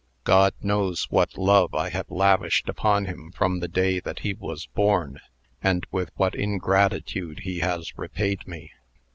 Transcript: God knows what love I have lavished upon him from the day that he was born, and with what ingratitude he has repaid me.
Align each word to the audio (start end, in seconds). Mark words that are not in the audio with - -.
God 0.23 0.53
knows 0.63 1.03
what 1.11 1.37
love 1.37 1.75
I 1.75 1.89
have 1.91 2.09
lavished 2.09 2.67
upon 2.67 3.05
him 3.05 3.31
from 3.31 3.59
the 3.59 3.67
day 3.67 3.99
that 3.99 4.21
he 4.21 4.33
was 4.33 4.65
born, 4.65 5.21
and 5.61 5.85
with 5.91 6.09
what 6.15 6.33
ingratitude 6.33 7.41
he 7.41 7.59
has 7.59 7.95
repaid 7.99 8.47
me. 8.47 8.71